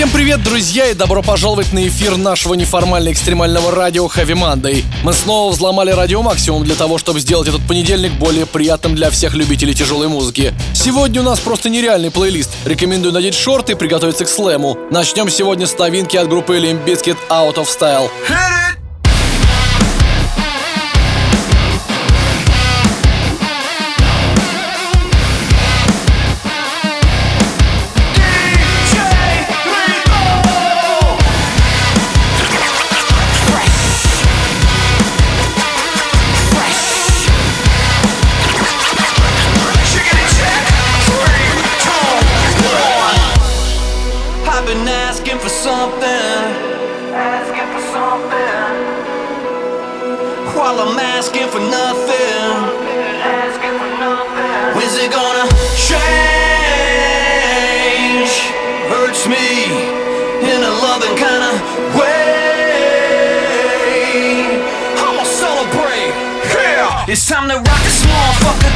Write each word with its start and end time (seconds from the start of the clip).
Всем 0.00 0.12
привет, 0.12 0.42
друзья, 0.42 0.86
и 0.86 0.94
добро 0.94 1.20
пожаловать 1.20 1.74
на 1.74 1.86
эфир 1.86 2.16
нашего 2.16 2.54
неформально-экстремального 2.54 3.70
радио 3.70 4.06
Heavy 4.06 4.32
Monday. 4.32 4.82
Мы 5.04 5.12
снова 5.12 5.52
взломали 5.52 5.90
радио 5.90 6.22
максимум 6.22 6.64
для 6.64 6.74
того, 6.74 6.96
чтобы 6.96 7.20
сделать 7.20 7.48
этот 7.48 7.60
понедельник 7.68 8.12
более 8.12 8.46
приятным 8.46 8.94
для 8.94 9.10
всех 9.10 9.34
любителей 9.34 9.74
тяжелой 9.74 10.08
музыки. 10.08 10.54
Сегодня 10.72 11.20
у 11.20 11.24
нас 11.24 11.38
просто 11.40 11.68
нереальный 11.68 12.10
плейлист. 12.10 12.48
Рекомендую 12.64 13.12
надеть 13.12 13.34
шорты 13.34 13.72
и 13.72 13.74
приготовиться 13.74 14.24
к 14.24 14.30
слэму. 14.30 14.78
Начнем 14.90 15.28
сегодня 15.28 15.66
с 15.66 15.76
новинки 15.76 16.16
от 16.16 16.30
группы 16.30 16.56
Limp 16.56 16.82
Bizkit 16.86 17.18
Out 17.28 17.56
of 17.56 17.66
Style. 17.66 18.08
Hit 18.26 18.38
it! 18.38 18.79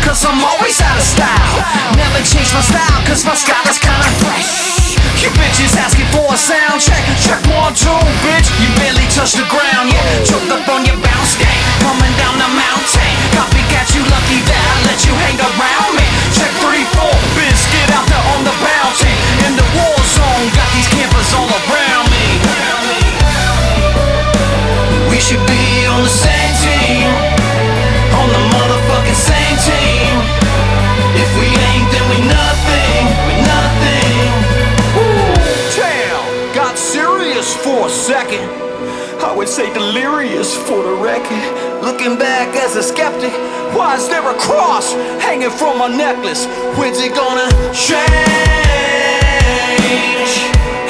Cause 0.05 0.25
I'm 0.29 0.39
always 0.45 0.77
out 0.85 1.01
of 1.01 1.03
style. 1.03 1.57
Never 1.97 2.21
change 2.23 2.53
my 2.53 2.61
style 2.61 3.01
cause 3.09 3.25
my 3.25 3.35
style 3.35 3.65
is 3.67 3.81
kinda 3.81 4.09
fresh. 4.21 5.01
You 5.25 5.33
bitches 5.41 5.73
asking 5.81 6.07
for 6.13 6.29
a 6.29 6.37
sound 6.37 6.81
check. 6.85 7.01
Check 7.25 7.41
one, 7.49 7.73
two, 7.73 7.91
bitch. 8.21 8.53
You 8.61 8.69
barely 8.77 9.09
touch 9.17 9.33
the 9.33 9.49
ground 9.49 9.89
yet. 9.89 10.27
Choked 10.29 10.53
up 10.53 10.69
on 10.69 10.85
your 10.85 11.01
bounce 11.01 11.35
game. 11.41 11.65
Coming 11.81 12.13
down 12.21 12.37
the 12.37 12.51
mountain. 12.53 13.13
Copycat 13.33 13.97
you 13.97 14.05
lucky 14.05 14.41
that 14.45 14.84
why 43.95 44.01
is 44.01 44.09
there 44.09 44.27
a 44.29 44.35
cross 44.35 44.93
hanging 45.23 45.51
from 45.51 45.79
my 45.79 45.87
necklace? 45.87 46.47
When's 46.75 46.99
it 46.99 47.15
gonna 47.15 47.47
change? 47.71 48.03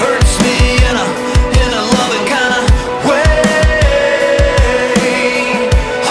Hurts 0.00 0.34
me 0.40 0.80
in 0.80 0.94
a 0.96 1.06
in 1.52 1.68
a 1.68 1.84
loving 1.84 2.24
kind 2.32 2.52
of 2.56 2.64
way. 3.04 3.28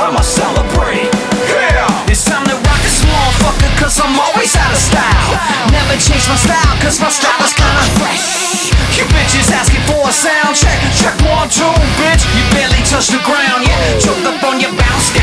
I'ma 0.06 0.22
celebrate. 0.22 1.10
Yeah. 1.50 2.12
It's 2.14 2.26
time 2.30 2.46
to 2.46 2.54
rock 2.62 2.82
this 2.86 3.02
motherfucker, 3.02 3.74
cause 3.82 3.98
I'm 3.98 4.14
always 4.14 4.54
out 4.56 4.70
of 4.70 4.78
style 4.78 5.34
Never 5.74 5.98
change 5.98 6.30
my 6.30 6.38
style 6.38 6.78
cause 6.78 7.02
my 7.02 7.10
style 7.10 7.42
is 7.42 7.54
kinda 7.58 7.86
fresh 7.98 8.70
You 8.94 9.06
bitches 9.10 9.50
asking 9.50 9.82
for 9.90 10.06
a 10.06 10.14
sound 10.14 10.54
check 10.54 10.78
Check 11.02 11.18
one, 11.26 11.50
two, 11.50 11.74
bitch 11.98 12.22
You 12.38 12.44
barely 12.54 12.86
touch 12.86 13.10
the 13.10 13.18
ground 13.26 13.66
yet 13.66 13.98
Choked 13.98 14.30
up 14.30 14.44
on 14.46 14.62
your 14.62 14.74
bounce 14.78 15.23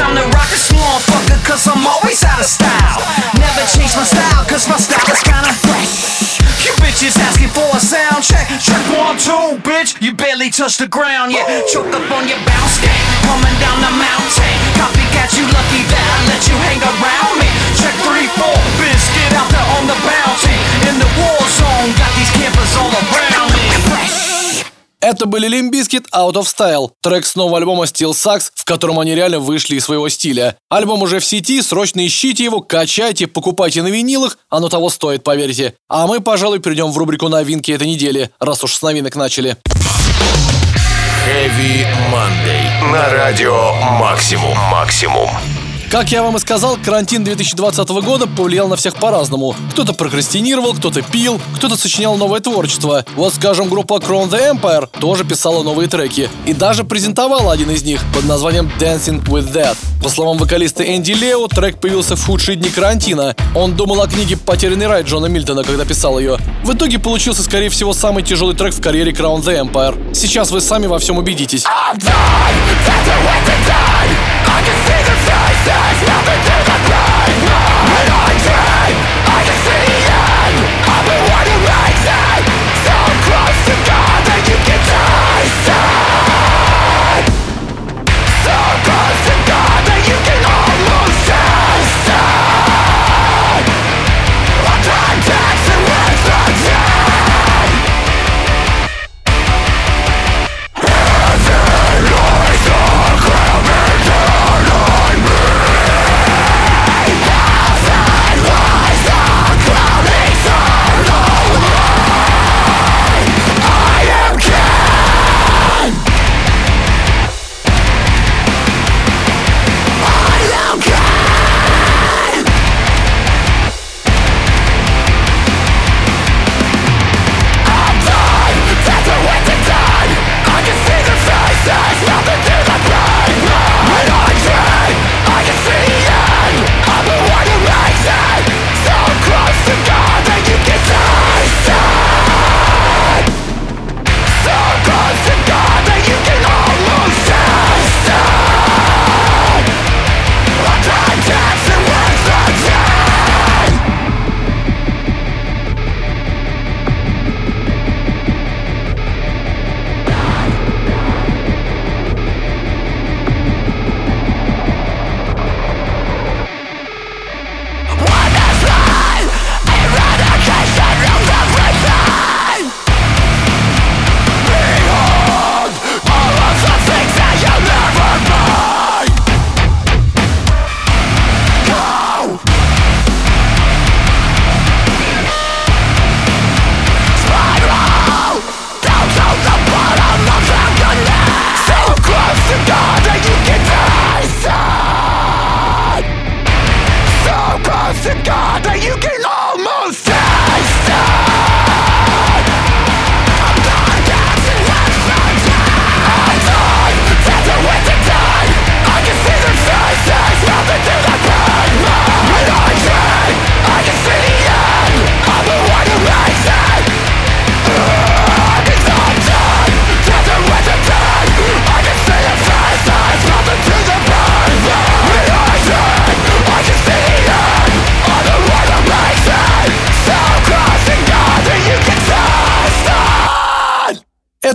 time 0.00 0.16
to 0.16 0.24
rock 0.32 0.48
this 0.48 0.72
motherfucker, 0.72 1.36
cause 1.44 1.68
I'm 1.68 1.84
always 1.84 2.24
out 2.24 2.40
of 2.40 2.48
style. 2.48 3.04
Never 3.36 3.64
change 3.68 3.92
my 3.92 4.08
style, 4.08 4.48
cause 4.48 4.64
my 4.64 4.80
style 4.80 5.04
is 5.12 5.20
kinda 5.20 5.52
fresh. 5.60 6.40
You 6.64 6.72
bitches 6.80 7.20
asking 7.20 7.52
for 7.52 7.68
a 7.76 7.80
sound 7.80 8.24
check. 8.24 8.48
Check 8.64 8.80
one, 8.96 9.20
two, 9.20 9.60
bitch. 9.60 10.00
You 10.00 10.16
barely 10.16 10.48
touch 10.48 10.80
the 10.80 10.88
ground 10.88 11.32
yet. 11.32 11.44
Choke 11.68 11.92
up 11.92 12.08
on 12.16 12.24
your 12.28 12.40
bounce 12.48 12.80
game. 12.80 13.04
Coming 13.28 13.56
down 13.60 13.76
the 13.84 13.92
mountain. 13.92 14.54
Copycat, 14.80 15.36
you 15.36 15.44
lucky 15.44 15.82
that 15.92 16.06
I 16.16 16.18
let 16.32 16.42
you 16.48 16.56
hang 16.64 16.80
around 16.80 17.32
me. 17.36 17.48
Check 17.76 17.96
three, 18.04 18.28
four, 18.40 18.56
bitch. 18.80 19.04
Get 19.12 19.36
out 19.36 19.48
there 19.52 19.68
on 19.76 19.84
the 19.84 19.98
bounty. 20.00 20.56
In 20.88 20.96
the 20.96 21.10
war 21.20 21.40
zone. 21.60 21.92
Got 22.00 22.12
these 22.16 22.32
campers 22.40 22.72
all 22.80 22.88
around. 22.88 23.29
Это 25.02 25.24
были 25.24 25.48
Limbiskit 25.48 26.04
Out 26.14 26.34
of 26.34 26.44
Style, 26.44 26.90
трек 27.00 27.24
с 27.24 27.34
нового 27.34 27.56
альбома 27.56 27.84
Steel 27.84 28.10
Sax, 28.10 28.50
в 28.54 28.66
котором 28.66 28.98
они 28.98 29.14
реально 29.14 29.38
вышли 29.38 29.76
из 29.76 29.84
своего 29.84 30.10
стиля. 30.10 30.56
Альбом 30.68 31.00
уже 31.00 31.20
в 31.20 31.24
сети, 31.24 31.62
срочно 31.62 32.06
ищите 32.06 32.44
его, 32.44 32.60
качайте, 32.60 33.26
покупайте 33.26 33.82
на 33.82 33.88
винилах, 33.88 34.36
оно 34.50 34.68
того 34.68 34.90
стоит, 34.90 35.24
поверьте. 35.24 35.72
А 35.88 36.06
мы, 36.06 36.20
пожалуй, 36.20 36.58
перейдем 36.58 36.92
в 36.92 36.98
рубрику 36.98 37.28
новинки 37.28 37.72
этой 37.72 37.86
недели, 37.86 38.30
раз 38.38 38.62
уж 38.62 38.74
с 38.74 38.82
новинок 38.82 39.16
начали. 39.16 39.56
Heavy 41.26 41.86
Monday. 42.12 42.92
На 42.92 43.08
радио 43.08 43.72
Максимум. 43.98 44.54
Максимум. 44.70 45.30
Как 45.90 46.12
я 46.12 46.22
вам 46.22 46.36
и 46.36 46.38
сказал, 46.38 46.78
карантин 46.84 47.24
2020 47.24 47.88
года 47.88 48.28
повлиял 48.28 48.68
на 48.68 48.76
всех 48.76 48.94
по-разному. 48.94 49.56
Кто-то 49.72 49.92
прокрастинировал, 49.92 50.72
кто-то 50.72 51.02
пил, 51.02 51.40
кто-то 51.56 51.76
сочинял 51.76 52.16
новое 52.16 52.38
творчество. 52.38 53.04
Вот, 53.16 53.34
скажем, 53.34 53.68
группа 53.68 53.94
Crown 53.94 54.30
the 54.30 54.54
Empire 54.54 54.88
тоже 55.00 55.24
писала 55.24 55.64
новые 55.64 55.88
треки. 55.88 56.30
И 56.46 56.52
даже 56.54 56.84
презентовала 56.84 57.52
один 57.52 57.70
из 57.70 57.82
них 57.82 58.00
под 58.14 58.24
названием 58.24 58.70
Dancing 58.78 59.20
with 59.24 59.52
That. 59.52 59.76
По 60.00 60.08
словам 60.08 60.38
вокалиста 60.38 60.84
Энди 60.84 61.10
Лео, 61.10 61.48
трек 61.48 61.80
появился 61.80 62.14
в 62.14 62.24
худшие 62.24 62.54
дни 62.54 62.70
карантина. 62.70 63.34
Он 63.56 63.74
думал 63.74 64.00
о 64.00 64.06
книге 64.06 64.36
«Потерянный 64.36 64.86
рай» 64.86 65.02
Джона 65.02 65.26
Мильтона, 65.26 65.64
когда 65.64 65.84
писал 65.84 66.20
ее. 66.20 66.38
В 66.62 66.72
итоге 66.72 67.00
получился, 67.00 67.42
скорее 67.42 67.68
всего, 67.68 67.94
самый 67.94 68.22
тяжелый 68.22 68.54
трек 68.54 68.74
в 68.74 68.80
карьере 68.80 69.10
Crown 69.10 69.40
the 69.40 69.60
Empire. 69.60 70.14
Сейчас 70.14 70.52
вы 70.52 70.60
сами 70.60 70.86
во 70.86 71.00
всем 71.00 71.18
убедитесь. 71.18 71.64
I 74.60 74.62
can 74.62 74.76
see 74.76 74.92
their 74.92 75.16
faces, 75.24 75.98
melted 76.06 76.40
to 76.44 76.56
the 76.68 76.76
brain 76.84 77.48
I 78.12 78.36
dream 78.44 79.19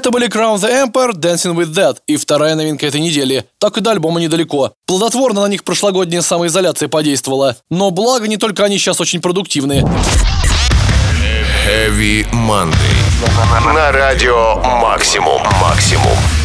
Это 0.06 0.12
были 0.12 0.28
Crown 0.28 0.58
the 0.58 0.70
Emperor, 0.70 1.14
Dancing 1.14 1.56
with 1.56 1.74
Dead 1.74 1.98
и 2.06 2.16
вторая 2.16 2.54
новинка 2.54 2.86
этой 2.86 3.02
недели. 3.02 3.46
Так 3.58 3.76
и 3.80 3.82
до 3.82 3.90
альбома 3.90 4.22
недалеко. 4.22 4.74
Плодотворно 4.86 5.42
на 5.42 5.48
них 5.48 5.64
прошлогодняя 5.64 6.22
самоизоляция 6.22 6.90
подействовала. 6.90 7.58
Но 7.72 7.90
благо 7.90 8.28
не 8.28 8.38
только 8.38 8.64
они 8.64 8.78
сейчас 8.78 9.02
очень 9.02 9.20
продуктивные. 9.20 9.82
Heavy 11.68 12.24
Monday. 12.32 13.74
На 13.74 13.92
радио 13.92 14.58
Максимум. 14.58 15.42
Максимум. 15.60 16.45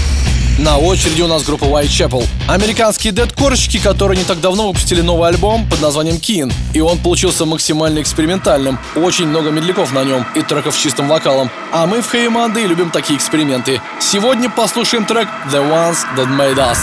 На 0.60 0.76
очереди 0.76 1.22
у 1.22 1.26
нас 1.26 1.42
группа 1.42 1.64
Whitechapel. 1.64 2.22
Американские 2.46 3.14
дедкорщики, 3.14 3.78
которые 3.78 4.18
не 4.18 4.24
так 4.24 4.42
давно 4.42 4.68
выпустили 4.68 5.00
новый 5.00 5.30
альбом 5.30 5.66
под 5.66 5.80
названием 5.80 6.16
Keen. 6.16 6.52
И 6.74 6.80
он 6.80 6.98
получился 6.98 7.46
максимально 7.46 8.02
экспериментальным. 8.02 8.78
Очень 8.94 9.28
много 9.28 9.48
медляков 9.48 9.90
на 9.94 10.04
нем 10.04 10.26
и 10.34 10.42
треков 10.42 10.74
с 10.74 10.78
чистым 10.78 11.08
вокалом. 11.08 11.50
А 11.72 11.86
мы 11.86 12.02
в 12.02 12.12
Heavy 12.12 12.28
Monday 12.28 12.66
любим 12.66 12.90
такие 12.90 13.16
эксперименты. 13.16 13.80
Сегодня 14.00 14.50
послушаем 14.50 15.06
трек 15.06 15.28
The 15.50 15.66
Ones 15.66 15.96
That 16.18 16.28
Made 16.36 16.56
Us. 16.56 16.78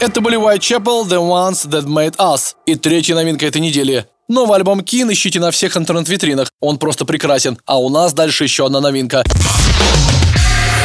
Это 0.00 0.22
были 0.22 0.38
Whitechapel, 0.38 1.04
The 1.04 1.18
Ones 1.18 1.68
That 1.68 1.84
Made 1.84 2.16
Us. 2.16 2.54
И 2.64 2.74
третья 2.74 3.14
новинка 3.14 3.44
этой 3.44 3.60
недели. 3.60 4.06
Новый 4.28 4.56
альбом 4.56 4.80
Кин 4.82 5.12
ищите 5.12 5.40
на 5.40 5.50
всех 5.50 5.76
интернет-витринах. 5.76 6.50
Он 6.58 6.78
просто 6.78 7.04
прекрасен. 7.04 7.58
А 7.66 7.78
у 7.78 7.90
нас 7.90 8.14
дальше 8.14 8.44
еще 8.44 8.64
одна 8.64 8.80
новинка. 8.80 9.22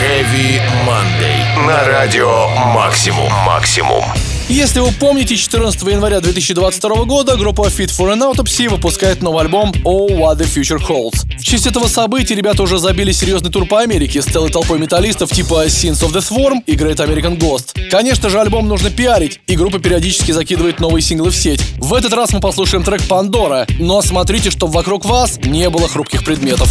Heavy 0.01 0.59
Monday. 0.85 1.65
На 1.65 1.85
радио 1.85 2.49
Максимум. 2.73 3.31
Максимум. 3.45 4.03
Если 4.49 4.81
вы 4.81 4.91
помните, 4.91 5.37
14 5.37 5.81
января 5.83 6.19
2022 6.19 7.05
года 7.05 7.37
группа 7.37 7.67
Fit 7.67 7.89
for 7.97 8.13
an 8.13 8.19
Autopsy 8.19 8.67
выпускает 8.67 9.21
новый 9.21 9.43
альбом 9.43 9.71
Oh 9.85 10.09
What 10.09 10.37
the 10.37 10.45
Future 10.45 10.79
Holds. 10.85 11.25
В 11.39 11.43
честь 11.43 11.65
этого 11.65 11.87
события 11.87 12.35
ребята 12.35 12.61
уже 12.63 12.77
забили 12.77 13.13
серьезный 13.13 13.49
тур 13.49 13.65
по 13.65 13.79
Америке 13.79 14.21
с 14.21 14.25
целой 14.25 14.49
толпой 14.49 14.79
металлистов 14.79 15.31
типа 15.31 15.65
Sins 15.67 16.03
of 16.03 16.11
the 16.11 16.19
Swarm 16.19 16.61
и 16.67 16.75
Great 16.75 16.97
American 16.97 17.39
Ghost. 17.39 17.89
Конечно 17.89 18.29
же, 18.29 18.41
альбом 18.41 18.67
нужно 18.67 18.89
пиарить, 18.89 19.39
и 19.47 19.55
группа 19.55 19.79
периодически 19.79 20.33
закидывает 20.33 20.81
новые 20.81 21.01
синглы 21.01 21.31
в 21.31 21.35
сеть. 21.35 21.61
В 21.77 21.93
этот 21.93 22.13
раз 22.13 22.33
мы 22.33 22.41
послушаем 22.41 22.83
трек 22.83 23.07
Пандора, 23.07 23.65
но 23.79 24.01
смотрите, 24.01 24.51
чтобы 24.51 24.73
вокруг 24.73 25.05
вас 25.05 25.39
не 25.41 25.69
было 25.69 25.87
хрупких 25.87 26.25
предметов. 26.25 26.69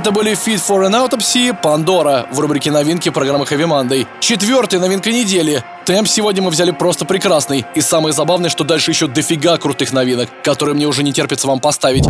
Это 0.00 0.12
были 0.12 0.32
Fit 0.32 0.56
for 0.66 0.88
an 0.88 0.94
Autopsy, 0.94 1.54
Пандора 1.54 2.26
в 2.32 2.40
рубрике 2.40 2.70
новинки 2.70 3.10
программы 3.10 3.44
Heavy 3.44 3.66
Monday. 3.66 4.06
Четвертая 4.18 4.80
новинка 4.80 5.12
недели. 5.12 5.62
Темп 5.84 6.08
сегодня 6.08 6.40
мы 6.40 6.48
взяли 6.48 6.70
просто 6.70 7.04
прекрасный. 7.04 7.66
И 7.74 7.82
самое 7.82 8.14
забавное, 8.14 8.48
что 8.48 8.64
дальше 8.64 8.92
еще 8.92 9.08
дофига 9.08 9.58
крутых 9.58 9.92
новинок, 9.92 10.30
которые 10.42 10.74
мне 10.74 10.86
уже 10.86 11.02
не 11.02 11.12
терпится 11.12 11.46
вам 11.48 11.60
поставить. 11.60 12.06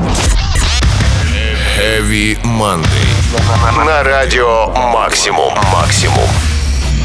Heavy 1.77 2.41
Monday. 2.45 3.85
На 3.85 4.05
радио 4.05 4.69
Максимум. 4.69 5.53
Максимум. 5.73 6.29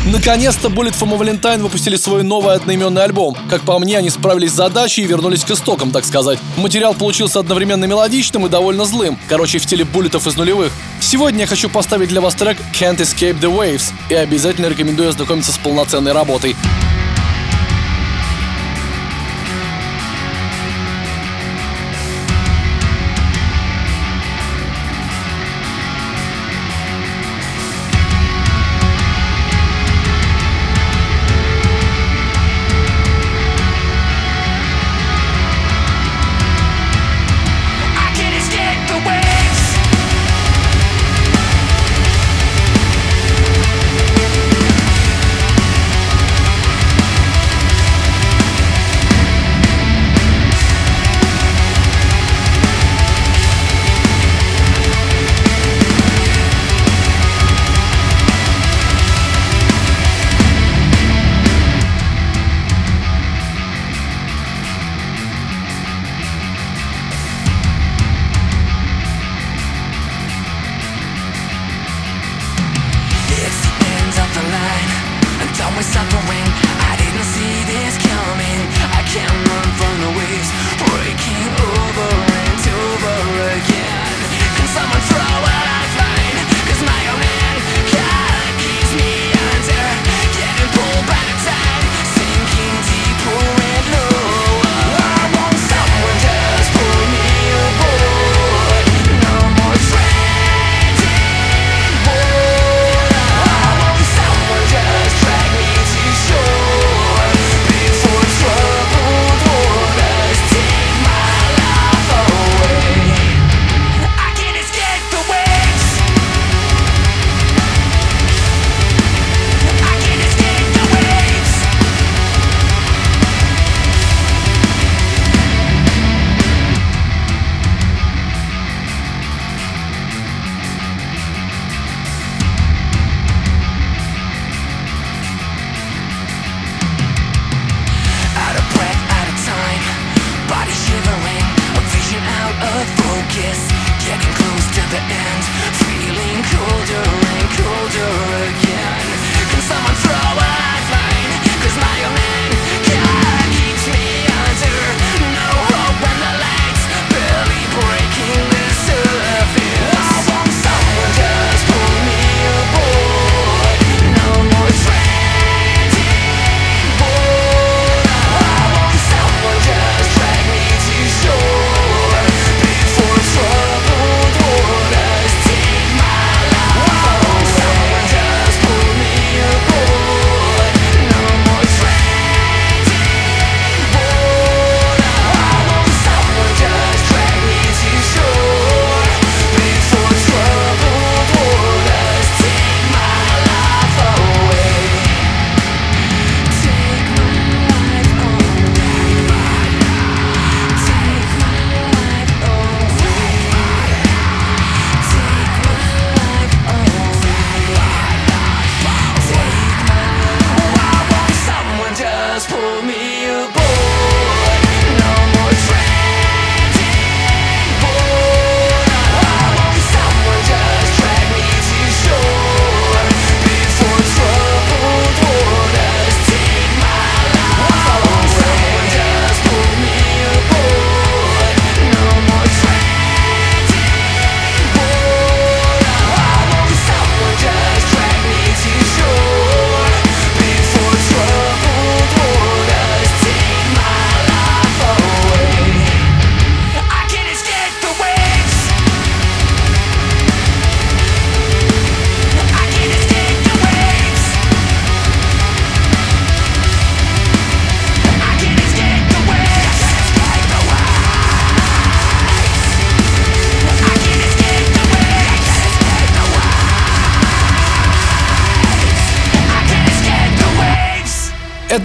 Наконец-то 0.06 0.68
Bullet 0.68 0.94
for 0.94 1.10
My 1.10 1.18
Valentine 1.18 1.64
выпустили 1.64 1.96
свой 1.96 2.22
новый 2.22 2.54
одноименный 2.54 3.04
альбом. 3.04 3.36
Как 3.50 3.64
по 3.64 3.80
мне, 3.80 3.98
они 3.98 4.12
справились 4.12 4.52
с 4.52 4.54
задачей 4.54 5.02
и 5.02 5.08
вернулись 5.08 5.44
к 5.44 5.50
истокам, 5.50 5.90
так 5.90 6.06
сказать. 6.06 6.38
Материал 6.58 6.94
получился 6.94 7.40
одновременно 7.40 7.86
мелодичным 7.86 8.46
и 8.46 8.50
довольно 8.50 8.86
злым. 8.86 9.18
Короче, 9.28 9.58
в 9.58 9.64
стиле 9.64 9.84
буллетов 9.84 10.28
из 10.28 10.38
нулевых. 10.38 10.72
Сегодня 11.02 11.42
я 11.42 11.48
хочу 11.48 11.70
поставить 11.70 12.10
для 12.10 12.22
вас 12.22 12.36
трек 12.36 12.58
Can't 12.80 12.98
Escape 12.98 13.40
the 13.40 13.52
Waves 13.52 13.92
и 14.10 14.14
обязательно 14.14 14.68
рекомендую 14.68 15.10
ознакомиться 15.10 15.52
с 15.52 15.58
полноценной 15.58 16.12
работой. 16.12 16.56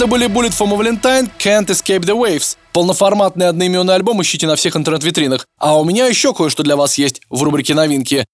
Это 0.00 0.06
были 0.06 0.26
Bullet 0.28 0.56
for 0.58 0.66
Valentine, 0.66 1.30
Can't 1.38 1.66
Escape 1.66 2.06
the 2.06 2.16
Waves. 2.16 2.56
Полноформатный 2.72 3.48
одноименный 3.48 3.94
альбом 3.94 4.22
ищите 4.22 4.46
на 4.46 4.56
всех 4.56 4.74
интернет-витринах. 4.74 5.46
А 5.58 5.78
у 5.78 5.84
меня 5.84 6.06
еще 6.06 6.32
кое-что 6.32 6.62
для 6.62 6.74
вас 6.74 6.96
есть 6.96 7.20
в 7.28 7.42
рубрике 7.42 7.74
новинки. 7.74 8.24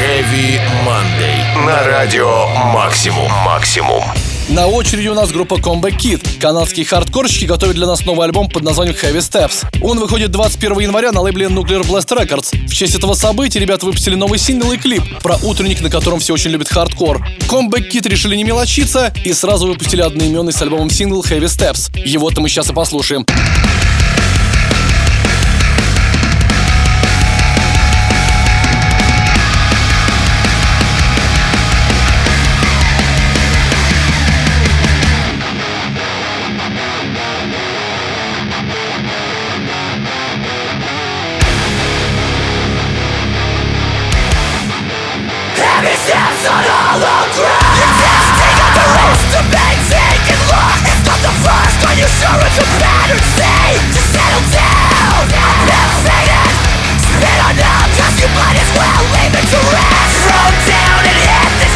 Heavy 0.00 0.58
Monday. 0.86 1.66
На 1.66 1.86
радио 1.86 2.46
«Максимум». 2.72 3.30
«Максимум» 3.44 4.02
очереди 4.58 5.08
у 5.08 5.14
нас 5.14 5.30
группа 5.30 5.54
Comeback 5.54 5.96
Kid. 5.96 6.38
Канадские 6.40 6.84
хардкорщики 6.84 7.44
готовят 7.44 7.76
для 7.76 7.86
нас 7.86 8.04
новый 8.04 8.26
альбом 8.26 8.48
под 8.48 8.62
названием 8.62 8.96
Heavy 8.96 9.18
Steps. 9.18 9.64
Он 9.82 9.98
выходит 9.98 10.30
21 10.30 10.80
января 10.80 11.12
на 11.12 11.20
лейбле 11.20 11.46
Nuclear 11.46 11.82
Blast 11.82 12.08
Records. 12.08 12.66
В 12.66 12.74
честь 12.74 12.94
этого 12.94 13.14
события 13.14 13.60
ребята 13.60 13.86
выпустили 13.86 14.14
новый 14.14 14.38
сингл 14.38 14.72
и 14.72 14.76
клип 14.76 15.02
про 15.22 15.36
утренник, 15.36 15.80
на 15.80 15.90
котором 15.90 16.20
все 16.20 16.34
очень 16.34 16.50
любят 16.50 16.68
хардкор. 16.68 17.24
Comeback 17.48 17.90
Kid 17.90 18.08
решили 18.08 18.34
не 18.36 18.44
мелочиться 18.44 19.12
и 19.24 19.32
сразу 19.32 19.66
выпустили 19.66 20.02
одноименный 20.02 20.52
с 20.52 20.60
альбомом 20.62 20.90
сингл 20.90 21.22
Heavy 21.22 21.44
Steps. 21.44 21.96
Его-то 22.04 22.40
мы 22.40 22.48
сейчас 22.48 22.70
и 22.70 22.72
послушаем. 22.72 23.24
Time 52.30 52.38
you 52.38 52.38
sure 52.38 52.46
it's 52.46 52.58
a 52.58 52.66
pattern 52.78 53.18
Say 53.34 53.70
to 53.90 54.00
settle 54.14 54.44
down. 54.54 55.22
Faded 56.06 56.54
Spit 57.02 57.38
on 57.46 57.54
you 58.22 58.28
might 58.38 58.54
as 58.58 58.70
well 58.78 59.02
leave 59.18 59.34
it 59.34 59.46
to 59.50 59.58
rest. 59.74 60.30
Down 60.66 61.02
and 61.10 61.18
hit 61.18 61.50
a 61.66 61.70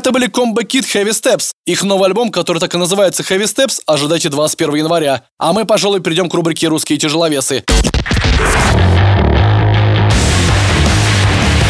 Это 0.00 0.12
были 0.12 0.30
Combo 0.30 0.62
Kid 0.62 0.86
Heavy 0.94 1.10
Steps. 1.10 1.50
Их 1.66 1.82
новый 1.82 2.06
альбом, 2.06 2.30
который 2.30 2.56
так 2.56 2.74
и 2.74 2.78
называется 2.78 3.22
Heavy 3.22 3.42
Steps, 3.42 3.80
ожидайте 3.84 4.30
21 4.30 4.76
января. 4.76 5.24
А 5.38 5.52
мы, 5.52 5.66
пожалуй, 5.66 6.00
перейдем 6.00 6.30
к 6.30 6.32
рубрике 6.32 6.68
«Русские 6.68 6.98
тяжеловесы». 6.98 7.62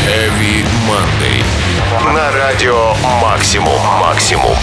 Heavy 0.06 0.64
Monday. 0.86 1.42
На 2.14 2.30
радио 2.30 2.94
Максимум. 3.20 3.80
Максимум. 4.00 4.54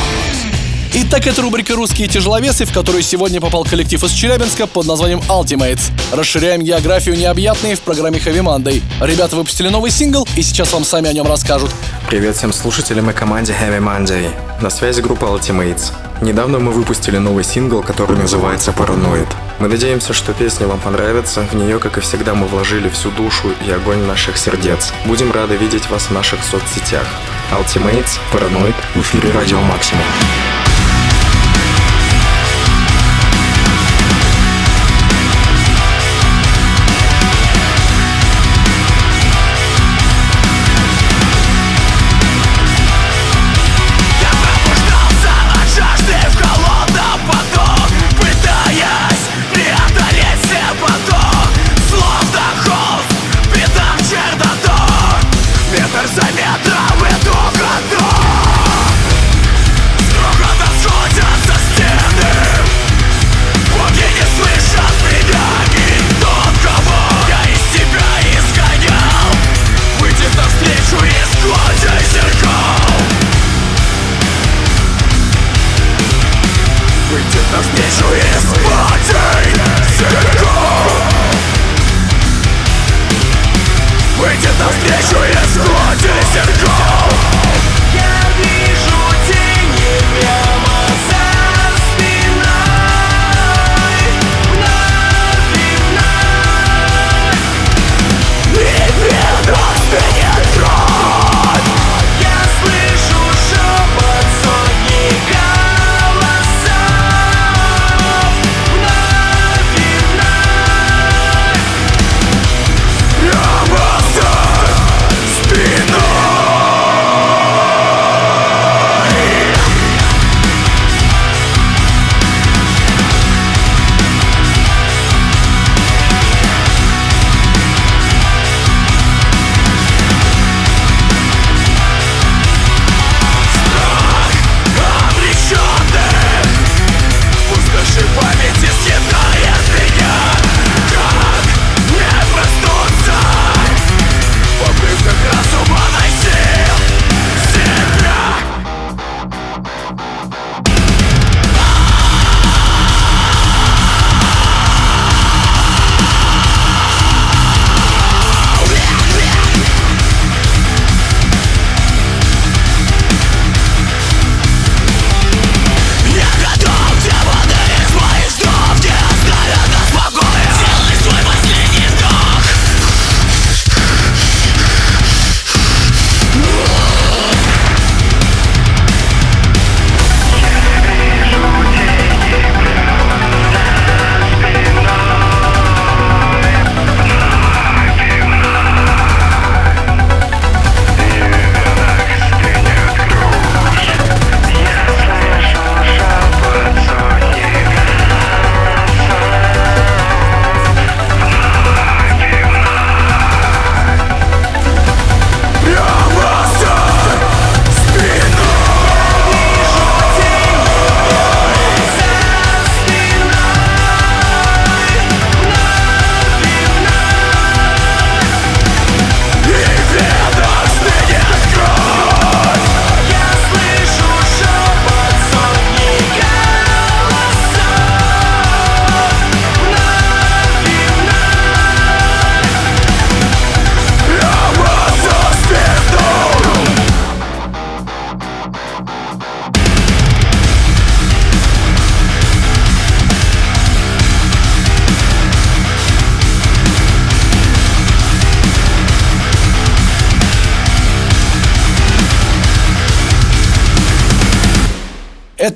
Итак, 0.94 1.28
это 1.28 1.42
рубрика 1.42 1.76
«Русские 1.76 2.08
тяжеловесы», 2.08 2.66
в 2.66 2.74
которую 2.74 3.04
сегодня 3.04 3.42
попал 3.42 3.64
коллектив 3.64 4.04
из 4.04 4.12
Челябинска 4.12 4.68
под 4.68 4.88
названием 4.88 5.20
Ultimates. 5.30 5.92
Расширяем 6.12 6.62
географию 6.62 7.16
необъятные 7.16 7.76
в 7.76 7.82
программе 7.82 8.18
Heavy 8.20 8.42
Monday. 8.42 8.82
Ребята 9.02 9.36
выпустили 9.36 9.70
новый 9.70 9.92
сингл, 9.92 10.28
и 10.36 10.42
сейчас 10.42 10.74
вам 10.74 10.86
сами 10.86 11.10
о 11.10 11.14
нем 11.14 11.28
расскажут. 11.28 11.72
Привет 12.10 12.36
всем 12.38 12.54
слушателям 12.54 13.10
и 13.10 13.14
команде 13.14 13.54
Heavy 13.54 13.80
Monday. 13.80 14.30
На 14.62 14.70
связи 14.70 15.02
группа 15.02 15.26
Ultimates. 15.26 15.92
Недавно 16.22 16.58
мы 16.60 16.72
выпустили 16.72 17.18
новый 17.18 17.44
сингл, 17.44 17.84
который 17.84 18.18
называется 18.18 18.72
Paranoid. 18.72 19.28
Мы 19.60 19.68
надеемся, 19.68 20.14
что 20.14 20.34
песня 20.34 20.68
вам 20.68 20.80
понравится. 20.80 21.46
В 21.52 21.56
нее, 21.56 21.78
как 21.78 21.98
и 21.98 22.02
всегда, 22.02 22.34
мы 22.34 22.48
вложили 22.48 22.90
всю 22.90 23.12
душу 23.12 23.50
и 23.66 23.72
огонь 23.72 24.04
наших 24.06 24.38
сердец. 24.38 24.94
Будем 25.06 25.32
рады 25.32 25.56
видеть 25.58 25.90
вас 25.90 26.04
в 26.08 26.12
наших 26.12 26.44
соцсетях. 26.44 27.06
Ultimates, 27.52 28.20
Paranoid, 28.34 28.76
в 28.96 29.02
эфире 29.02 29.32
Радио 29.32 29.62
Максимум. 29.62 30.06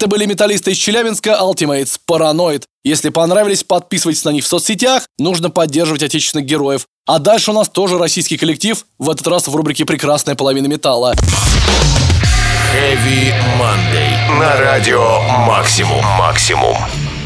Это 0.01 0.07
были 0.07 0.25
металлисты 0.25 0.71
из 0.71 0.77
Челябинска 0.77 1.37
Ultimates, 1.39 1.99
Paranoid. 2.09 2.63
Если 2.83 3.09
понравились, 3.09 3.63
подписывайтесь 3.63 4.25
на 4.25 4.31
них 4.31 4.43
в 4.43 4.47
соцсетях, 4.47 5.03
нужно 5.19 5.51
поддерживать 5.51 6.01
отечественных 6.01 6.47
героев. 6.47 6.87
А 7.05 7.19
дальше 7.19 7.51
у 7.51 7.53
нас 7.53 7.69
тоже 7.69 7.99
российский 7.99 8.35
коллектив, 8.35 8.83
в 8.97 9.11
этот 9.11 9.27
раз 9.27 9.47
в 9.47 9.55
рубрике 9.55 9.85
«Прекрасная 9.85 10.33
половина 10.33 10.65
металла». 10.65 11.13
Heavy 12.73 13.31
Monday. 13.59 14.39
На 14.39 14.59
радио 14.59 15.21
Максимум. 15.45 16.03
Максимум. 16.17 16.75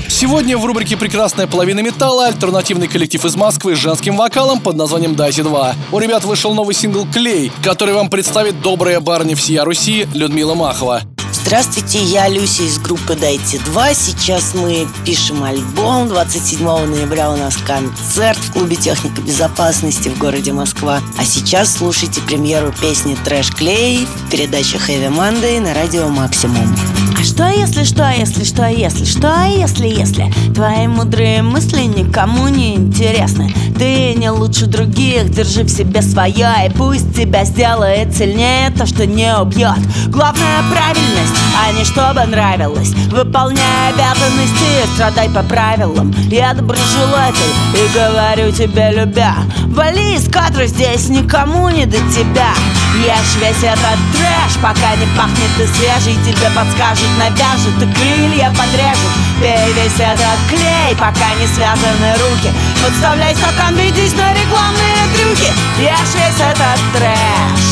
Сегодня 0.09 0.57
в 0.57 0.65
рубрике 0.65 0.97
«Прекрасная 0.97 1.47
половина 1.47 1.79
металла» 1.79 2.25
альтернативный 2.27 2.89
коллектив 2.89 3.23
из 3.23 3.37
Москвы 3.37 3.77
с 3.77 3.79
женским 3.79 4.17
вокалом 4.17 4.59
под 4.59 4.75
названием 4.75 5.15
«Дайте 5.15 5.43
2». 5.43 5.75
У 5.93 5.99
ребят 5.99 6.25
вышел 6.25 6.53
новый 6.53 6.75
сингл 6.75 7.07
«Клей», 7.13 7.53
который 7.63 7.93
вам 7.93 8.09
представит 8.09 8.59
добрая 8.61 8.99
барыня 8.99 9.37
всея 9.37 9.63
Руси 9.63 10.09
Людмила 10.13 10.55
Махова. 10.55 11.03
Здравствуйте, 11.45 11.99
я 11.99 12.27
Люся 12.27 12.63
из 12.63 12.79
группы 12.79 13.15
«Дайте 13.15 13.59
два». 13.59 13.93
Сейчас 13.93 14.55
мы 14.55 14.87
пишем 15.05 15.43
альбом. 15.43 16.07
27 16.07 16.65
ноября 16.65 17.29
у 17.29 17.37
нас 17.37 17.55
концерт 17.57 18.39
в 18.39 18.51
клубе 18.51 18.75
техника 18.75 19.21
безопасности 19.21 20.09
в 20.09 20.17
городе 20.17 20.53
Москва. 20.53 21.01
А 21.19 21.23
сейчас 21.23 21.71
слушайте 21.77 22.19
премьеру 22.21 22.73
песни 22.81 23.15
«Трэш 23.23 23.51
Клей» 23.51 24.07
в 24.07 24.31
передаче 24.31 24.79
«Хэви 24.79 25.05
Monday» 25.05 25.59
на 25.59 25.75
радио 25.75 26.09
«Максимум». 26.09 26.75
А 27.17 27.23
что 27.23 27.47
если, 27.47 27.83
что 27.83 28.09
если, 28.09 28.43
что 28.43 28.67
если, 28.67 29.05
что 29.05 29.43
если, 29.45 29.87
если 29.87 30.31
Твои 30.53 30.87
мудрые 30.87 31.41
мысли 31.41 31.83
никому 31.83 32.49
не 32.49 32.75
интересны 32.75 33.53
Ты 33.77 34.13
не 34.15 34.29
лучше 34.29 34.65
других, 34.65 35.29
держи 35.29 35.63
в 35.63 35.69
себе 35.69 36.01
свое 36.01 36.49
И 36.65 36.69
пусть 36.71 37.15
тебя 37.15 37.45
сделает 37.45 38.15
сильнее 38.15 38.69
то, 38.71 38.85
что 38.85 39.05
не 39.05 39.33
убьет 39.37 39.77
Главное 40.07 40.63
правильность, 40.69 41.34
а 41.57 41.71
не 41.71 41.83
чтобы 41.83 42.23
нравилось 42.25 42.93
Выполняй 43.09 43.89
обязанности, 43.89 44.87
страдай 44.93 45.29
по 45.29 45.43
правилам. 45.43 46.13
Я 46.29 46.53
доброжелатель 46.53 47.53
и 47.73 47.97
говорю 47.97 48.51
тебе 48.51 48.91
любя 48.91 49.35
Вали 49.67 50.15
из 50.15 50.29
кадра, 50.29 50.65
здесь 50.65 51.09
никому 51.09 51.69
не 51.69 51.85
до 51.85 51.97
тебя 52.11 52.53
Ешь 52.95 53.35
весь 53.41 53.63
этот 53.63 53.99
трэш, 54.13 54.55
пока 54.61 54.95
не 54.95 55.05
пахнет 55.17 55.51
и 55.59 55.67
свежий 55.67 56.15
Тебе 56.23 56.49
подскажут, 56.55 57.09
навяжут 57.19 57.75
и 57.81 57.93
крылья 57.93 58.49
подрежут. 58.51 59.11
Пей 59.41 59.73
весь 59.73 59.99
этот 59.99 60.39
клей, 60.49 60.95
пока 60.95 61.35
не 61.39 61.45
связаны 61.47 62.13
руки. 62.13 62.53
Подставляй 62.83 63.35
стакан, 63.35 63.75
ведись 63.75 64.13
на 64.13 64.33
рекламные 64.33 65.03
трюки. 65.13 65.51
Ешь 65.77 66.15
весь 66.15 66.39
этот 66.39 66.79
трэш. 66.93 67.65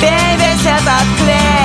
Пей 0.00 0.36
весь 0.36 0.66
этот 0.66 1.06
клей 1.18 1.57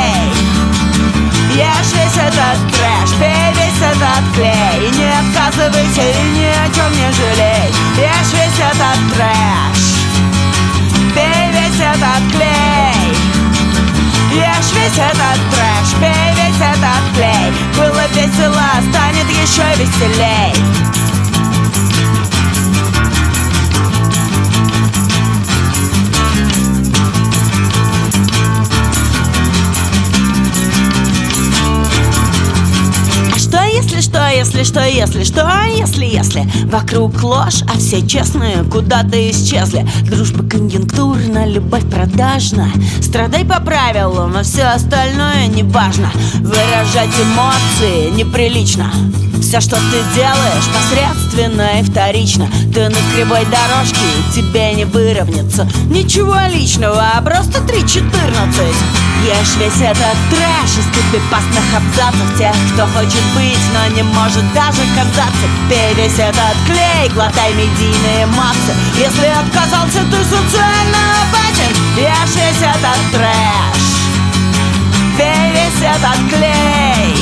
Ешь 1.54 1.94
весь 1.94 2.18
этот 2.18 2.58
трэш, 2.72 3.12
пей 3.20 3.54
весь 3.54 3.82
этот 3.82 4.24
клей. 4.34 4.88
И 4.88 4.98
не 4.98 5.10
отказывайся 5.22 6.02
и 6.02 6.24
ни 6.36 6.46
о 6.46 6.66
чем 6.74 6.92
не 6.92 7.12
жалей. 7.12 7.70
Ешь 7.96 8.34
весь 8.34 8.60
этот 8.60 9.00
трэш 9.14 9.84
Пей 11.14 11.52
весь 11.52 11.80
этот 11.80 12.24
клей. 12.32 13.14
Ешь 14.32 14.72
весь 14.74 14.98
этот 14.98 15.40
трэш, 15.52 15.94
пей 16.00 16.28
весь 16.38 16.60
этот 16.60 17.04
клей. 17.16 17.54
Было 17.78 18.04
весело, 18.16 18.70
станет 18.90 19.30
еще 19.30 19.64
веселей 19.78 21.13
что 34.74 34.86
если, 34.86 35.24
что 35.24 35.44
что, 35.44 35.66
если, 35.66 36.06
если. 36.06 36.48
Вокруг 36.66 37.22
ложь, 37.22 37.62
а 37.68 37.78
все 37.78 38.06
честные 38.06 38.64
куда-то 38.64 39.18
исчезли. 39.30 39.88
Дружба 40.10 40.44
конъюнктурна, 40.44 41.46
любовь 41.46 41.88
продажна. 41.90 42.70
Страдай 43.00 43.46
по 43.46 43.60
правилам, 43.60 44.36
а 44.36 44.42
все 44.42 44.64
остальное 44.64 45.48
не 45.48 45.64
важно 45.64 46.10
Выражать 46.40 47.12
эмоции 47.22 48.10
неприлично. 48.16 48.92
Все, 49.42 49.60
что 49.60 49.76
ты 49.76 50.16
делаешь, 50.16 50.70
посредственно 50.74 51.80
и 51.80 51.84
вторично. 51.84 52.48
Ты 52.74 52.90
на 52.90 52.98
кривой 53.14 53.46
дорожке, 53.46 54.00
тебе 54.34 54.74
не 54.74 54.86
выровняться. 54.86 55.68
Ничего 55.90 56.38
личного, 56.52 57.12
а 57.16 57.22
просто 57.22 57.60
3.14 57.60 59.03
Ешь 59.24 59.56
весь 59.56 59.80
этот 59.80 60.18
трэш 60.30 60.72
из 60.78 60.86
копипастных 60.88 61.64
абзацев 61.78 62.38
Тех, 62.38 62.54
кто 62.74 62.86
хочет 62.88 63.24
быть, 63.34 63.58
но 63.74 63.96
не 63.96 64.04
может 64.04 64.44
даже 64.54 64.82
казаться. 64.98 65.48
Пей 65.70 65.94
весь 65.94 66.20
этот 66.20 66.58
клей, 66.66 67.08
глотай 67.14 67.54
медийные 67.54 68.26
массы. 68.26 68.74
Если 68.98 69.28
отказался 69.28 70.04
ты 70.12 70.18
социально 70.26 71.00
опасен. 71.24 71.72
Ешь 71.96 72.36
весь 72.36 72.62
этот 72.64 73.00
трэш. 73.14 73.84
Пей 75.18 75.52
весь 75.54 75.82
этот 75.82 76.20
клей. 76.30 77.16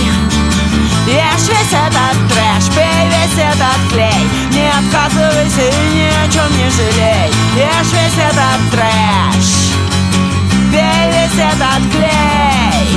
Ешь 1.06 1.50
весь 1.50 1.74
этот 1.86 2.18
трэш, 2.30 2.74
пей 2.74 3.10
весь 3.10 3.46
этот 3.46 3.92
клей. 3.92 4.28
Не 4.50 4.70
отказывайся 4.70 5.62
и 5.62 5.96
ни 5.96 6.08
о 6.08 6.32
чем 6.32 6.50
не 6.58 6.68
жалей. 6.72 7.32
Ешь 7.56 7.94
весь 7.94 8.26
этот 8.26 8.72
трэш 8.72 9.61
Пей 10.72 11.04
весь 11.12 11.38
этот 11.38 11.84
клей 11.92 12.88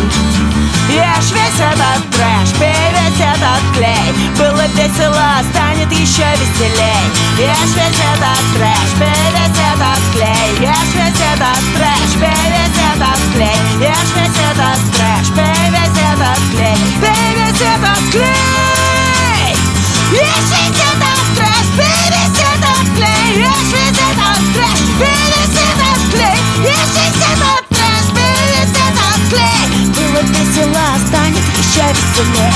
Ешь 0.94 1.30
весь 1.32 1.60
этот 1.60 2.00
трэш, 2.10 2.50
пей 2.60 2.86
весь 2.94 3.20
этот 3.20 3.62
клей 3.74 4.08
Было 4.38 4.64
весело, 4.76 5.42
станет 5.50 5.90
еще 5.90 6.22
веселей 6.38 7.04
Ешь 7.36 7.74
весь 7.74 8.00
этот 8.14 8.44
трэш, 8.54 8.90
пей 9.00 9.26
весь 9.34 9.58
этот 9.72 10.02
клей 10.12 10.46
Ешь 10.60 10.94
весь 10.94 11.22
этот 11.34 11.62
трэш, 11.74 12.10
пей 12.20 12.44
весь 12.52 12.80
этот 12.94 13.20
клей 13.34 13.58
Ешь 13.80 14.12
весь 14.14 14.40
этот 14.50 14.78
трэш, 14.94 15.26
пей 15.34 15.64
весь 15.74 15.98
этот 16.12 16.40
клей 16.52 16.78
Пей 17.02 17.28
весь 17.34 17.62
этот 17.74 18.02
клей 18.12 19.50
Ешь 20.12 20.50
весь 20.52 20.82
этот 20.92 21.20
трэш, 21.36 21.66
пей 21.76 22.04
весь 22.14 22.38
этот 22.38 22.86
клей 22.94 23.42
Ешь 23.42 23.72
весь 23.72 23.90
этот 23.90 24.03
весело, 30.34 30.80
станет 31.06 31.44
еще 31.58 31.82
веселей 31.92 32.52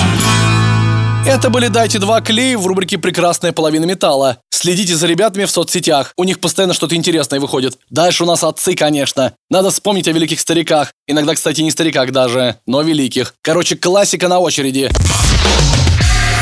Это 1.26 1.50
были 1.50 1.68
«Дайте 1.68 1.98
два 1.98 2.20
клей» 2.20 2.56
в 2.56 2.66
рубрике 2.66 2.98
«Прекрасная 2.98 3.52
половина 3.52 3.84
металла». 3.84 4.38
Следите 4.50 4.96
за 4.96 5.06
ребятами 5.06 5.44
в 5.44 5.50
соцсетях, 5.50 6.12
у 6.16 6.24
них 6.24 6.40
постоянно 6.40 6.74
что-то 6.74 6.96
интересное 6.96 7.38
выходит. 7.38 7.78
Дальше 7.90 8.24
у 8.24 8.26
нас 8.26 8.42
отцы, 8.42 8.74
конечно. 8.74 9.32
Надо 9.50 9.70
вспомнить 9.70 10.08
о 10.08 10.12
великих 10.12 10.40
стариках. 10.40 10.92
Иногда, 11.06 11.34
кстати, 11.34 11.60
не 11.60 11.70
стариках 11.70 12.10
даже, 12.10 12.56
но 12.66 12.82
великих. 12.82 13.34
Короче, 13.42 13.76
классика 13.76 14.26
на 14.26 14.40
очереди. 14.40 14.90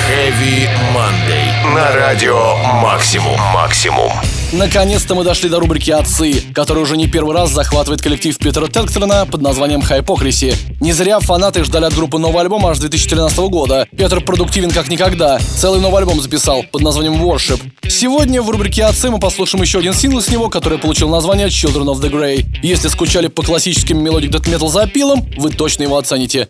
Heavy 0.09 0.69
Monday. 0.95 1.75
На 1.75 1.93
радио 1.93 2.57
Максимум. 2.81 3.39
Максимум. 3.53 4.13
Наконец-то 4.53 5.17
мы 5.17 5.25
дошли 5.25 5.49
до 5.49 5.59
рубрики 5.59 5.91
«Отцы», 5.91 6.41
которая 6.55 6.85
уже 6.85 6.97
не 6.97 7.09
первый 7.09 7.35
раз 7.35 7.51
захватывает 7.51 8.01
коллектив 8.01 8.39
Питера 8.39 8.69
Тэгтгрена 8.69 9.27
под 9.27 9.43
названием 9.43 9.83
«Hypocrisy». 9.83 10.55
Не 10.81 10.93
зря 10.93 11.19
фанаты 11.19 11.65
ждали 11.65 11.87
от 11.87 11.95
группы 11.95 12.19
новый 12.19 12.43
альбом 12.43 12.65
аж 12.65 12.75
с 12.75 12.79
2013 12.79 13.37
года. 13.39 13.89
Петр 13.97 14.21
продуктивен 14.21 14.71
как 14.71 14.89
никогда. 14.89 15.39
Целый 15.39 15.81
новый 15.81 15.99
альбом 15.99 16.21
записал 16.21 16.63
под 16.71 16.83
названием 16.83 17.15
«Worship». 17.15 17.61
Сегодня 17.89 18.41
в 18.41 18.49
рубрике 18.49 18.85
«Отцы» 18.85 19.11
мы 19.11 19.19
послушаем 19.19 19.63
еще 19.63 19.81
один 19.81 19.95
сингл 19.95 20.21
с 20.21 20.29
него, 20.29 20.49
который 20.49 20.79
получил 20.79 21.09
название 21.09 21.49
«Children 21.49 21.87
of 21.87 22.01
the 22.01 22.11
Grey». 22.11 22.45
Если 22.63 22.87
скучали 22.87 23.27
по 23.27 23.43
классическим 23.43 24.03
melodic 24.03 24.31
death 24.31 24.47
metal 24.47 24.69
запилом, 24.69 25.29
вы 25.37 25.51
точно 25.51 25.83
его 25.83 25.99
оцените. 25.99 26.49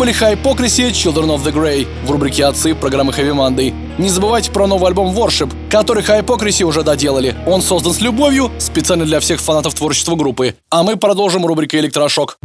Были 0.00 0.14
Hypocrisy 0.14 0.90
Children 0.92 1.26
of 1.26 1.44
the 1.44 1.52
Grey 1.52 1.86
в 2.06 2.10
рубрике 2.10 2.46
«Отцы» 2.46 2.74
программы 2.74 3.12
Heavy 3.12 3.34
Monday. 3.34 3.74
Не 3.98 4.08
забывайте 4.08 4.50
про 4.50 4.66
новый 4.66 4.88
альбом 4.88 5.14
Worship, 5.14 5.52
который 5.68 6.02
Hypocrisy 6.02 6.62
уже 6.62 6.82
доделали. 6.82 7.36
Он 7.46 7.60
создан 7.60 7.92
с 7.92 8.00
любовью, 8.00 8.50
специально 8.56 9.04
для 9.04 9.20
всех 9.20 9.42
фанатов 9.42 9.74
творчества 9.74 10.16
группы. 10.16 10.54
А 10.70 10.84
мы 10.84 10.96
продолжим 10.96 11.44
рубрикой 11.44 11.80
«Электрошок». 11.80 12.38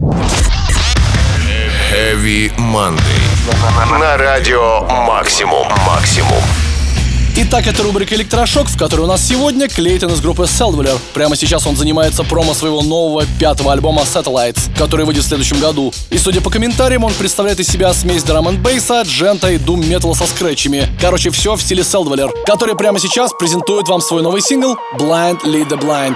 Heavy 1.93 2.51
Monday. 2.58 3.99
На 4.01 4.18
радио 4.18 4.82
Максимум. 5.08 5.66
Максимум. 5.88 6.43
Итак, 7.38 7.67
это 7.67 7.83
рубрика 7.83 8.15
«Электрошок», 8.15 8.69
в 8.69 8.77
которой 8.77 9.01
у 9.01 9.07
нас 9.07 9.27
сегодня 9.27 9.67
Клейтон 9.67 10.09
из 10.13 10.21
группы 10.21 10.43
Selvaler. 10.43 10.97
Прямо 11.13 11.36
сейчас 11.36 11.67
он 11.67 11.75
занимается 11.75 12.23
промо 12.23 12.53
своего 12.53 12.81
нового 12.81 13.25
пятого 13.38 13.73
альбома 13.73 14.03
Satellites, 14.03 14.73
который 14.77 15.05
выйдет 15.05 15.25
в 15.25 15.27
следующем 15.27 15.59
году. 15.59 15.93
И 16.11 16.17
судя 16.17 16.39
по 16.39 16.49
комментариям, 16.49 17.03
он 17.03 17.13
представляет 17.13 17.59
из 17.59 17.67
себя 17.67 17.93
смесь 17.93 18.23
драм 18.23 18.47
н 18.47 18.55
бейса, 18.63 19.01
джента 19.01 19.51
и 19.51 19.57
дум 19.57 19.86
металла 19.86 20.13
со 20.13 20.25
скретчами. 20.27 20.88
Короче, 21.01 21.29
все 21.29 21.55
в 21.55 21.61
стиле 21.61 21.83
Selvaler, 21.83 22.29
который 22.45 22.75
прямо 22.77 22.99
сейчас 22.99 23.33
презентует 23.38 23.89
вам 23.89 23.99
свой 23.99 24.21
новый 24.21 24.41
сингл 24.41 24.77
«Blind 24.97 25.41
Lead 25.43 25.67
the 25.67 25.77
Blind». 25.77 26.15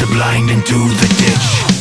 The 0.00 0.06
blind 0.06 0.48
into 0.50 0.78
the 1.00 1.08
ditch 1.18 1.79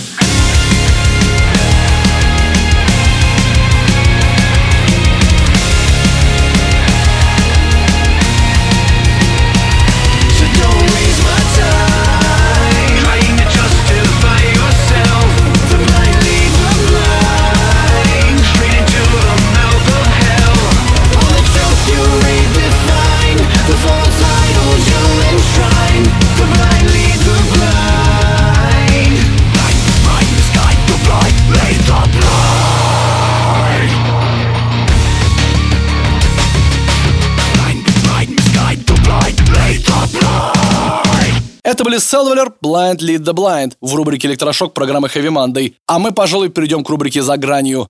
были 41.90 42.00
Selvaler, 42.00 42.52
Blind 42.64 43.00
Lead 43.00 43.24
the 43.24 43.34
Blind 43.34 43.74
в 43.82 43.96
рубрике 43.96 44.28
«Электрошок» 44.28 44.74
программы 44.74 45.08
Heavy 45.08 45.30
Monday. 45.30 45.74
А 45.88 45.98
мы, 45.98 46.12
пожалуй, 46.12 46.50
перейдем 46.50 46.84
к 46.84 46.90
рубрике 46.90 47.24
«За 47.24 47.36
гранью». 47.36 47.88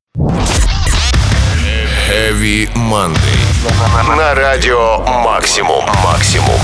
Heavy 2.08 2.70
Monday. 2.76 3.18
На 4.16 4.34
радио 4.36 5.00
Максимум. 5.00 5.84
Максимум. 6.02 6.60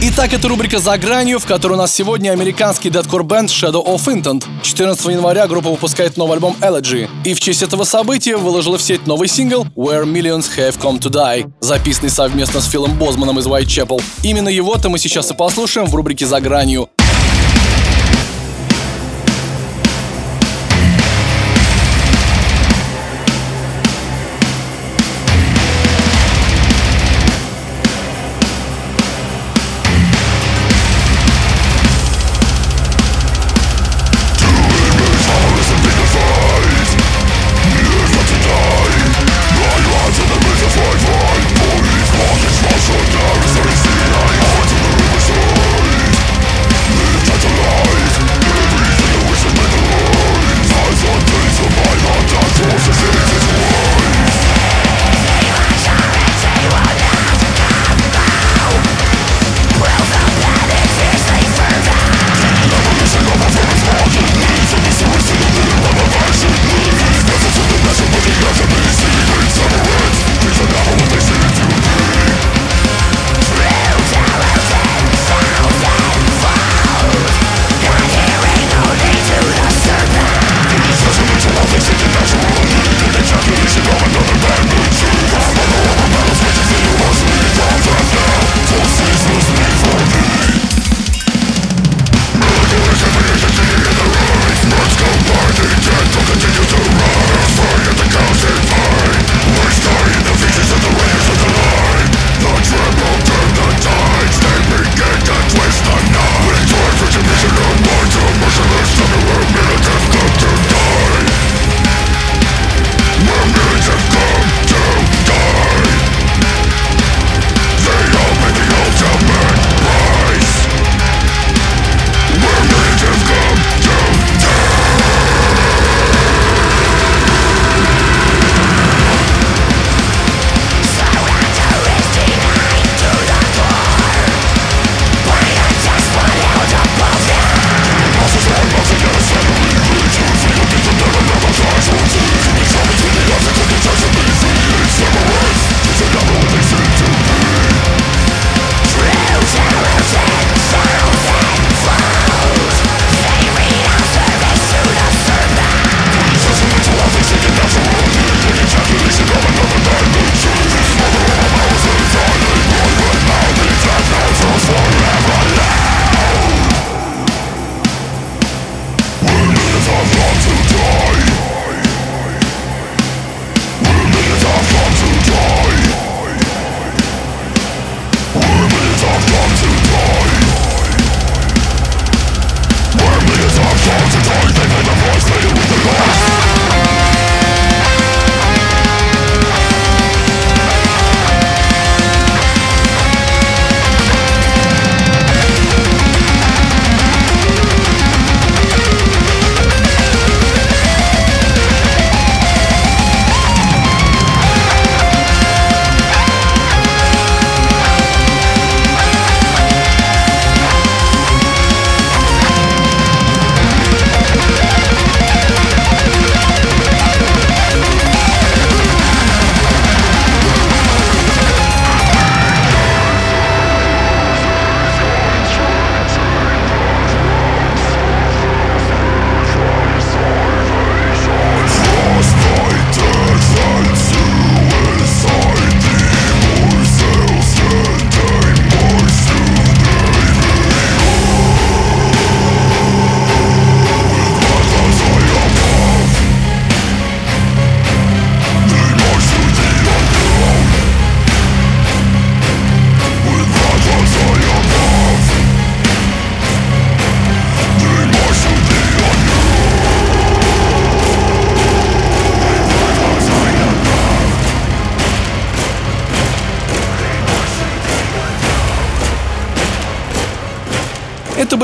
Итак, 0.00 0.32
это 0.32 0.46
рубрика 0.46 0.78
«За 0.78 0.96
гранью», 0.96 1.40
в 1.40 1.44
которой 1.44 1.72
у 1.72 1.76
нас 1.76 1.92
сегодня 1.92 2.30
американский 2.30 2.88
дедкор 2.88 3.24
бенд 3.24 3.50
Shadow 3.50 3.84
of 3.84 4.04
Intent. 4.06 4.44
14 4.62 5.04
января 5.06 5.48
группа 5.48 5.70
выпускает 5.70 6.16
новый 6.16 6.34
альбом 6.34 6.54
Elegy. 6.60 7.10
И 7.24 7.34
в 7.34 7.40
честь 7.40 7.64
этого 7.64 7.82
события 7.82 8.36
выложила 8.36 8.78
в 8.78 8.82
сеть 8.82 9.08
новый 9.08 9.26
сингл 9.26 9.66
Where 9.74 10.04
Millions 10.04 10.46
Have 10.56 10.78
Come 10.78 11.00
To 11.00 11.10
Die, 11.10 11.50
записанный 11.58 12.10
совместно 12.10 12.60
с 12.60 12.68
Филом 12.70 12.96
Бозманом 12.96 13.40
из 13.40 13.48
Whitechapel. 13.48 14.00
Именно 14.22 14.50
его-то 14.50 14.88
мы 14.88 15.00
сейчас 15.00 15.32
и 15.32 15.34
послушаем 15.34 15.88
в 15.88 15.94
рубрике 15.96 16.26
«За 16.26 16.40
гранью». 16.40 16.88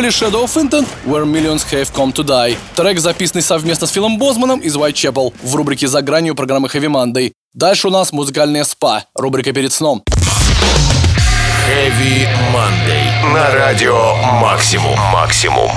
Были 0.05 0.13
Shadow 0.13 0.45
of 0.45 0.55
Intent, 0.57 0.87
Where 1.07 1.25
Millions 1.25 1.65
Have 1.71 1.91
Come 1.95 2.13
to 2.13 2.25
Die. 2.25 2.57
Трек, 2.75 2.99
записанный 2.99 3.43
совместно 3.43 3.87
с 3.87 3.91
Филом 3.91 4.19
Бозманом 4.19 4.61
из 4.61 4.77
Whitechapel 4.77 5.33
в 5.43 5.55
рубрике 5.55 5.89
«За 5.89 6.03
гранью» 6.03 6.35
программы 6.35 6.69
Heavy 6.69 6.89
Monday. 6.89 7.33
Дальше 7.55 7.89
у 7.89 7.91
нас 7.91 8.13
музыкальная 8.13 8.65
спа, 8.65 9.05
рубрика 9.15 9.53
«Перед 9.53 9.73
сном». 9.73 10.03
Heavy 11.67 12.29
Monday. 12.53 13.33
На 13.33 13.55
радио 13.55 14.15
Максимум. 14.41 14.99
Максимум. 15.13 15.71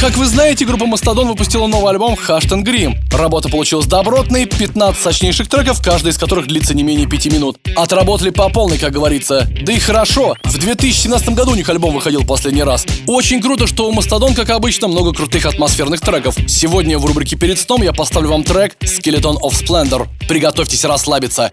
Как 0.00 0.16
вы 0.16 0.26
знаете, 0.26 0.66
группа 0.66 0.86
Мастодон 0.86 1.28
выпустила 1.28 1.66
новый 1.66 1.90
альбом 1.90 2.14
Hashtag 2.14 2.62
Грим. 2.62 2.96
Работа 3.12 3.48
получилась 3.48 3.86
добротной, 3.86 4.44
15 4.44 5.00
сочнейших 5.00 5.48
треков, 5.48 5.80
каждый 5.82 6.10
из 6.10 6.18
которых 6.18 6.46
длится 6.46 6.74
не 6.74 6.82
менее 6.82 7.06
5 7.06 7.26
минут. 7.32 7.58
Отработали 7.76 8.30
по 8.30 8.48
полной, 8.50 8.78
как 8.78 8.92
говорится. 8.92 9.48
Да 9.62 9.72
и 9.72 9.78
хорошо. 9.78 10.36
В 10.44 10.58
2017 10.58 11.30
году 11.30 11.52
у 11.52 11.54
них 11.54 11.68
альбом 11.68 11.94
выходил 11.94 12.24
последний 12.24 12.64
раз. 12.64 12.84
Очень 13.06 13.40
круто, 13.40 13.66
что 13.66 13.88
у 13.88 13.92
Мастодон, 13.92 14.34
как 14.34 14.50
обычно, 14.50 14.88
много 14.88 15.12
крутых 15.12 15.46
атмосферных 15.46 16.00
треков. 16.00 16.36
Сегодня 16.48 16.98
в 16.98 17.06
рубрике 17.06 17.36
«Перед 17.36 17.58
сном» 17.58 17.82
я 17.82 17.92
поставлю 17.92 18.30
вам 18.30 18.44
трек 18.44 18.76
Skeleton 18.82 19.40
of 19.40 19.52
Splendor. 19.52 20.08
Приготовьтесь 20.28 20.84
расслабиться. 20.84 21.50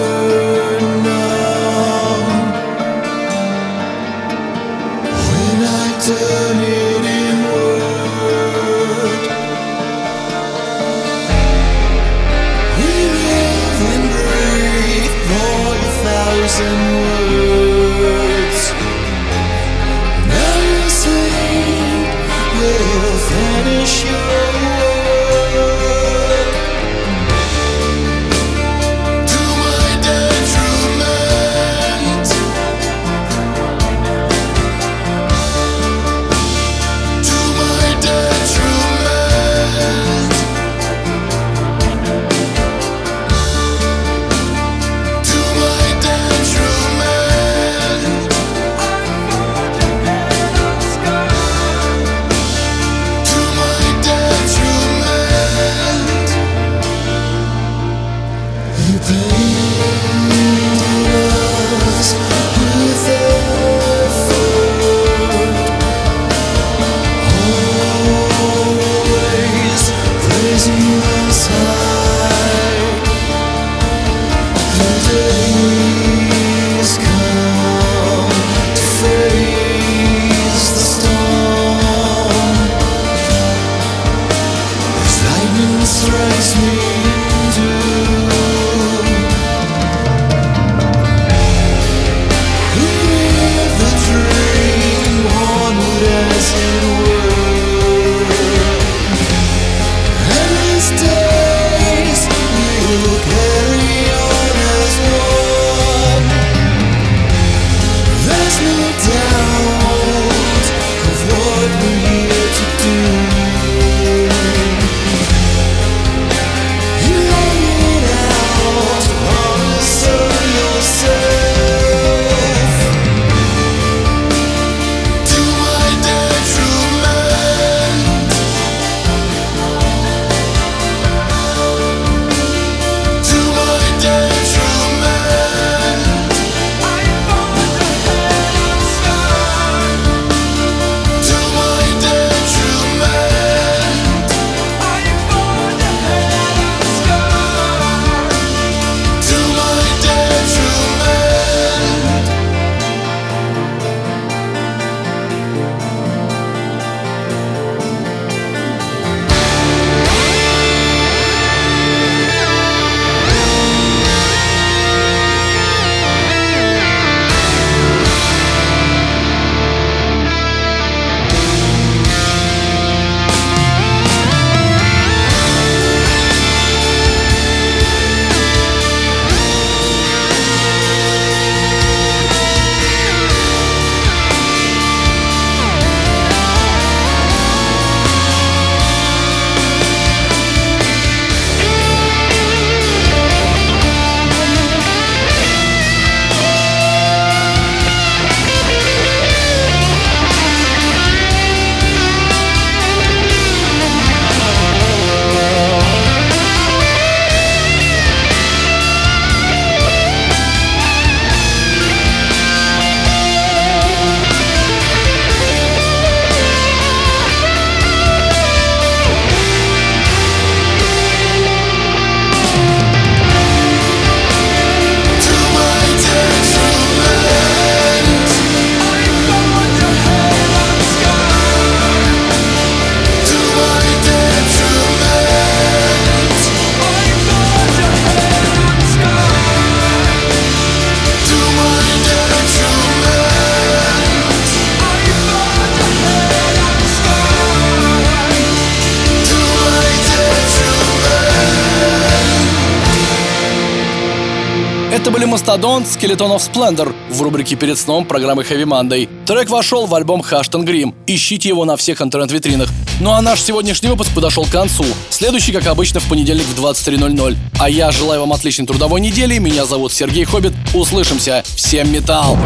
Это 255.60 255.68
были 255.68 255.80
Мастодон 255.80 255.82
Skeleton 255.82 256.36
of 256.36 256.50
Splendor 256.50 256.94
в 257.10 257.20
рубрике 257.20 257.54
«Перед 257.54 257.78
сном» 257.78 258.06
программы 258.06 258.42
Heavy 258.44 258.64
Monday. 258.64 259.08
Трек 259.26 259.50
вошел 259.50 259.86
в 259.86 259.94
альбом 259.94 260.22
Хаштон 260.22 260.64
Грим. 260.64 260.94
Ищите 261.06 261.50
его 261.50 261.66
на 261.66 261.76
всех 261.76 262.00
интернет-витринах. 262.00 262.70
Ну 263.00 263.10
а 263.10 263.20
наш 263.20 263.42
сегодняшний 263.42 263.90
выпуск 263.90 264.10
подошел 264.14 264.46
к 264.46 264.50
концу. 264.50 264.86
Следующий, 265.10 265.52
как 265.52 265.66
обычно, 265.66 266.00
в 266.00 266.08
понедельник 266.08 266.46
в 266.46 266.58
23.00. 266.58 267.36
А 267.58 267.68
я 267.68 267.90
желаю 267.90 268.20
вам 268.20 268.32
отличной 268.32 268.66
трудовой 268.66 269.02
недели. 269.02 269.36
Меня 269.36 269.66
зовут 269.66 269.92
Сергей 269.92 270.24
Хоббит. 270.24 270.54
Услышимся. 270.72 271.42
Всем 271.44 271.92
металл! 271.92 272.38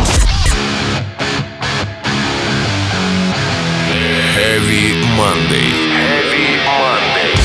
Heavy 4.36 5.04
Monday. 5.16 5.70
Heavy 5.94 6.58
Monday. 6.66 7.38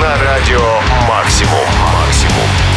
На 0.00 0.24
радио 0.24 0.79
«Максимум». 1.20 1.66
«Максимум». 1.92 2.69